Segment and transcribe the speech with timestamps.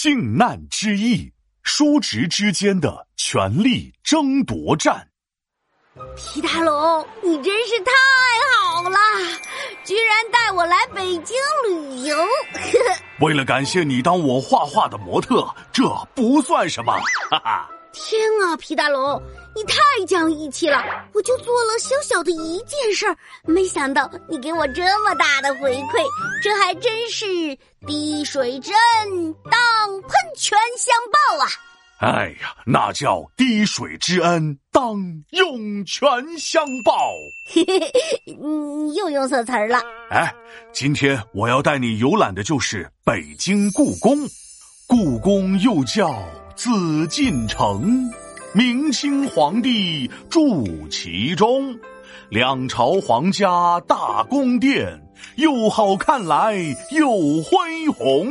[0.00, 1.32] 靖难之役，
[1.64, 5.08] 叔侄之间的权力争夺战。
[6.16, 7.90] 皮大龙，你真是太
[8.54, 8.96] 好了，
[9.84, 12.16] 居然带我来北京旅游。
[13.18, 15.82] 为了感谢你当我画画的模特，这
[16.14, 16.92] 不算什么。
[17.28, 17.68] 哈哈！
[17.92, 19.20] 天啊，皮大龙，
[19.54, 19.76] 你太
[20.06, 20.82] 讲义气了！
[21.14, 26.04] 我就做了小小的一件事儿，没想到你给我这么大的回馈，
[26.42, 27.26] 这还真是
[27.86, 31.48] 滴水之恩当喷泉相报啊！
[32.00, 34.96] 哎呀，那叫滴水之恩当
[35.30, 36.08] 涌泉
[36.38, 37.12] 相报。
[37.52, 39.80] 嘿嘿嘿，你又用错词儿了。
[40.10, 40.32] 哎，
[40.72, 44.16] 今天我要带你游览的就是北京故宫。
[44.86, 46.14] 故宫又叫
[46.58, 48.10] 紫禁城，
[48.52, 51.78] 明清皇帝住其中，
[52.30, 55.00] 两朝皇家大宫殿，
[55.36, 56.56] 又好看来
[56.90, 57.08] 又
[57.44, 58.28] 恢宏。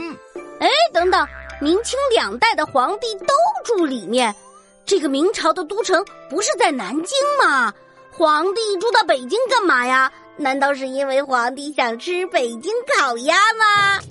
[0.60, 1.26] 哎，等等。
[1.62, 4.36] 明清两代的皇帝都住里面，
[4.86, 7.74] 这个明朝的都城不是在南京吗？
[8.12, 10.12] 皇帝住到北京干嘛呀？
[10.36, 14.02] 难道是因为皇帝想吃北京烤鸭吗？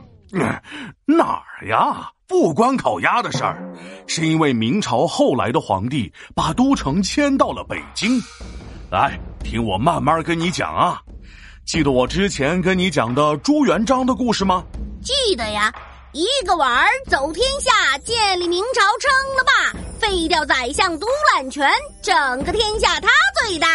[1.06, 2.10] 哪儿呀？
[2.28, 3.56] 不关烤鸭的事儿，
[4.08, 8.20] 是因为明朝后来的皇帝把都城迁到了北京。
[8.90, 11.00] 来，听我慢慢跟你讲啊。
[11.64, 14.64] 记得我之前跟你讲的朱元璋的故事吗？
[15.02, 15.72] 记得呀。
[16.12, 21.70] 一个碗儿走天下，建立明朝称了霸，废掉宰相独揽权，
[22.02, 23.08] 整个天下他
[23.44, 23.68] 最大。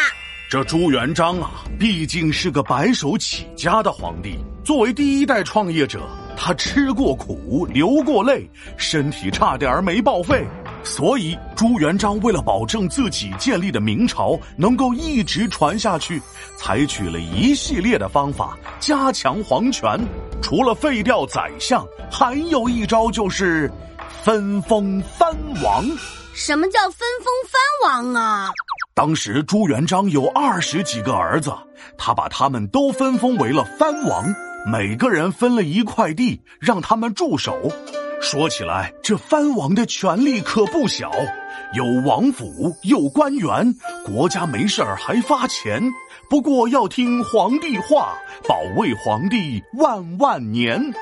[0.50, 6.02] 这朱元璋啊，毕竟是个白手起家的皇帝，作为第一代创业者，
[6.44, 10.44] 他吃过苦，流过泪，身体差点没报废。
[10.84, 16.19] 所以，朱元璋为了保证自己建立的明朝能够一直传下去，
[16.58, 19.88] 采取了一系列的方法加强皇权。
[20.42, 23.72] 除了废掉宰相，还有一招就是
[24.23, 25.30] 分封藩
[25.64, 25.86] 王。
[26.34, 28.50] 什么叫分封藩王啊？
[28.95, 31.53] 当时朱元璋有二十几个儿子，
[32.00, 34.25] 他把他们都分封为了藩王，
[34.66, 37.57] 每个人分了一块地，让他们驻守。
[38.22, 41.11] 说起来，这藩王的权力可不小，
[41.73, 43.73] 有王府，有官员，
[44.05, 45.81] 国家没事儿还发钱。
[46.29, 48.13] 不过要听皇帝话，
[48.47, 50.93] 保卫皇帝万万年。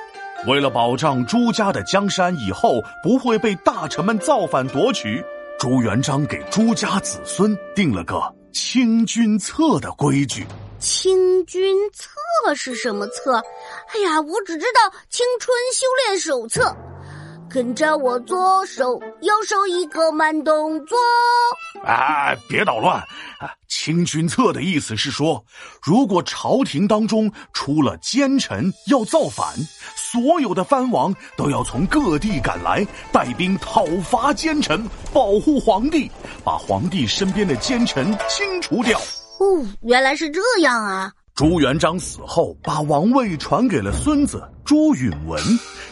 [0.48, 5.22] 为了保障朱家的江山以后不会被大臣们造反夺取，
[5.60, 10.46] 朱元璋给朱家子孙定了个清君侧的规矩。
[10.80, 12.08] 清君侧
[12.56, 13.36] 是什么册？
[13.94, 16.62] 哎呀，我只知道《青春修炼手册》。
[17.52, 20.96] 跟着我左手右手一个慢动作。
[21.84, 23.04] 哎，别捣乱！
[23.68, 25.44] 清君侧的意思是说，
[25.82, 29.48] 如果朝廷当中出了奸臣要造反，
[29.96, 36.12] 所有的藩王都要从各地赶来，带兵讨伐奸臣，保护皇帝，
[36.44, 39.00] 把皇帝身边的奸臣清除掉。
[39.40, 41.12] 哦，原来是这样啊！
[41.40, 45.42] 朱元璋死后，把王位传给了孙子朱允文。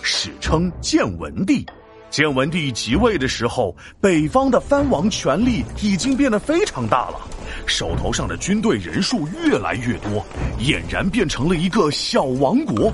[0.02, 1.66] 史称建文帝。
[2.10, 7.22] 建文帝即位的时候，北方的藩王权力已经变得非常大了，
[7.66, 10.22] 手头上的军队人数越来越多，
[10.60, 12.92] 俨然变成了一个小王国。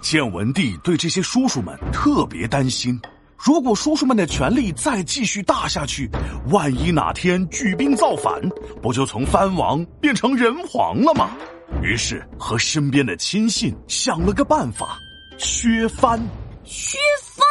[0.00, 2.98] 建文帝对这些叔叔们特别担心，
[3.36, 6.08] 如果叔叔们的权力再继续大下去，
[6.48, 8.40] 万一哪天举兵造反，
[8.80, 11.32] 不就从藩王变成人皇了吗？
[11.82, 14.98] 于是和身边的亲信想了个办法，
[15.38, 16.20] 削藩。
[16.64, 17.44] 削藩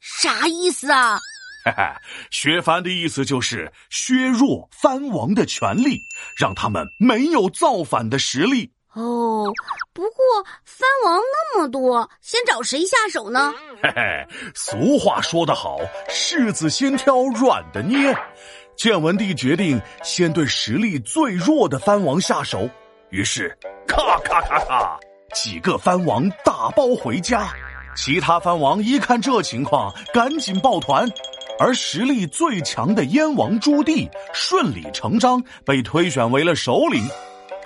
[0.00, 1.18] 啥意思啊？
[1.64, 1.82] 嘿嘿，
[2.30, 5.98] 削藩的意思就是削弱藩王的权力，
[6.36, 8.72] 让他们没有造反的实力。
[8.94, 9.52] 哦，
[9.92, 13.52] 不过藩王那么多，先找谁下手呢？
[13.82, 18.16] 嘿嘿，俗话说得好，柿子先挑软的捏。
[18.76, 22.68] 建文帝决定先对实力最弱的藩王下手，
[23.14, 24.98] 于是咔咔咔咔，
[25.32, 27.48] 几个藩王打包回家。
[27.94, 31.08] 其他藩王一看这情况，赶紧抱团，
[31.60, 37.08] 而实力最强的燕王朱棣顺理成章被推选为了首领。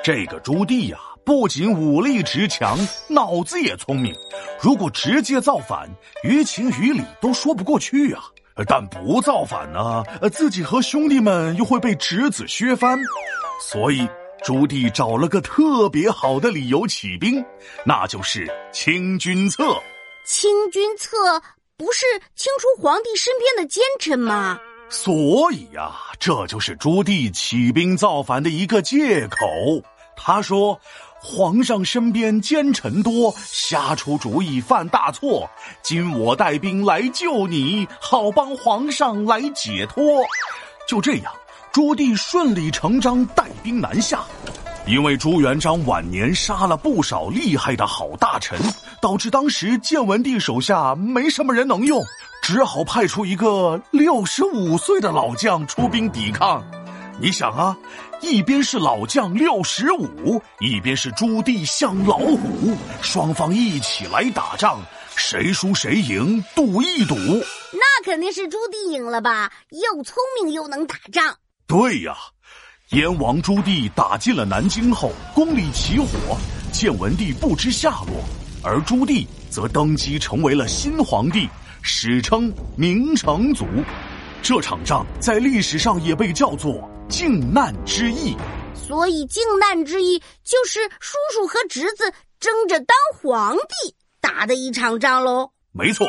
[0.05, 2.78] 这个朱棣呀，不仅武力值强，
[3.08, 4.14] 脑子也聪明。
[4.61, 5.88] 如果直接造反，
[6.25, 8.20] 于情于理都说不过去啊。
[8.67, 12.99] 但不造反呢，自己和兄弟们又会被侄子削藩，
[13.62, 14.06] 所以
[14.43, 17.44] 朱棣找了个特别好的理由起兵，
[17.85, 19.81] 那就是清君侧。
[20.25, 21.17] 清君侧
[21.76, 22.05] 不是
[22.35, 24.58] 清除皇帝身边的奸臣吗？
[24.90, 29.37] 所以呀，这就是朱棣起兵造反的一个借口。
[30.17, 30.81] 他说
[31.20, 35.49] ：“皇上身边奸臣多，瞎出主意犯大错。
[35.82, 40.25] 今我带兵来救你，好帮皇上来解脱。
[40.88, 41.32] 就这样，
[41.78, 44.25] 朱棣顺理成章带兵南下。
[44.84, 48.58] 因为朱元璋晚年杀了不少厉害的好大臣，
[49.00, 52.04] 导致当时建文帝手下没什么人能用，
[52.42, 56.60] 只好派出一个六十五岁的老将出兵抵抗。
[57.20, 57.78] 你想啊，
[58.20, 64.80] 一边是老将六十五，一边是朱棣像老虎，双方一起来打仗，
[65.14, 67.14] 谁输谁赢，赌一赌。
[67.14, 69.52] 那肯定是朱棣赢了吧？
[69.70, 71.36] 又聪明又能打仗。
[71.69, 72.17] 对呀。
[72.93, 76.38] 燕王朱棣打进了南京后，宫里起火，
[76.73, 78.25] 建文帝不知下落，
[78.62, 81.47] 而朱棣则登基成为了新皇帝，
[81.82, 83.67] 史称明成祖。
[84.41, 88.35] 这场仗在历史上也被叫做靖难之役。
[88.75, 92.11] 所以，靖难之役就是叔叔和侄子
[92.41, 95.50] 争着当皇帝打的一场仗喽。
[95.73, 96.09] 没错，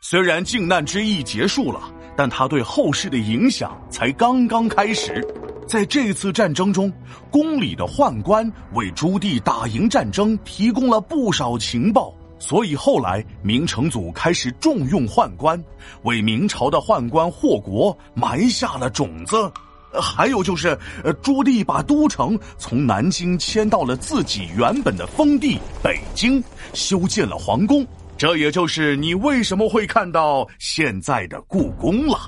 [0.00, 5.26] 虽然靖难之役结束了，但他对后世的影响才刚刚开始。
[5.66, 6.92] 在这次战争中，
[7.30, 15.62] 宫里的宦官为朱棣打赢战争提供了不少情报，所以后来明成祖开始重用宦官，
[16.02, 19.50] 为明朝的宦官祸国埋下了种子。
[19.96, 20.76] 还有就是，
[21.22, 27.86] 朱棣把都城从南京迁到了自己原本的封地北京，修建了皇宫，
[28.24, 32.18] 这也就是你为什么会看到现在的故宫了。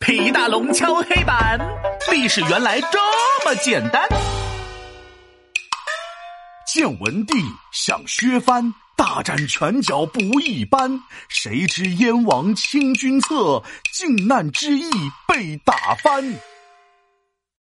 [0.00, 1.56] 皮大龙敲黑板，
[2.10, 2.98] 历史原来这
[3.46, 4.02] 么简单。
[6.66, 7.34] 建文帝
[7.70, 11.00] 向削藩，大展拳脚不一般。
[11.28, 14.90] 谁知燕王清君侧，靖难之役
[15.28, 16.24] 被打翻。